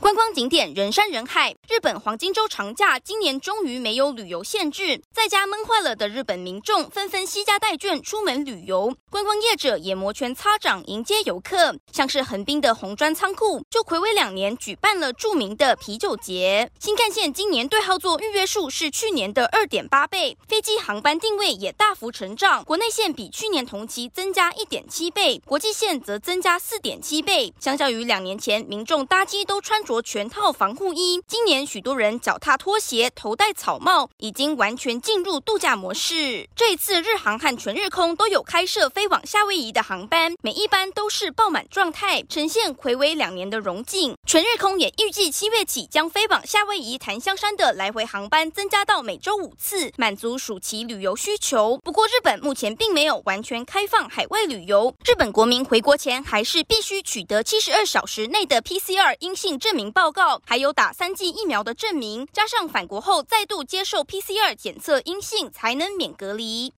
[0.00, 16.70] 观光景点人山人海，日本黄金周长假今年终于没有旅游限制，在家闷坏了的日本民众纷纷携家带眷出门旅游，观光业者也摩拳擦掌迎接游客，像是横滨的红砖仓库就睽违两年举办了著名的啤酒节。
[16.80, 27.52] 新干线今年对号座预约数是去年的二点八倍，飞机航班定位也大幅成长，国内线比去年同期增加一点七倍，国际线则增加四点七倍。
[27.60, 36.48] 相较于两年前，民众搭机都穿着全套防护衣，今年许多人脚踏拖鞋，头戴草帽，已经完全进入度假模式。
[36.54, 44.14] 这一次，日航和全日空都有开设飞往夏威夷的航班，每一班都是爆满状态，呈现睽违两年的荣景。
[44.24, 51.78] 全日空也预计七月起将飞往夏威夷檀香山的来回航班增加到每周五次，满足暑期旅游需求。
[51.78, 60.42] 不过，日本目前并没有完全开放海外旅游，日本国民回国前还是必须取得七十二小时内的 PCR 阴性证明报告。
[60.44, 66.68] 还有打三剂疫苗的证明，加上返国后再度接受 PCR 检测阴性，才能免隔离。